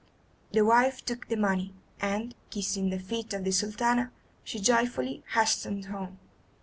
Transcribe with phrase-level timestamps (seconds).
[0.51, 4.11] The wife took the money, and, kissing the feet of the Sultana,
[4.43, 6.17] she joyfully hastened home.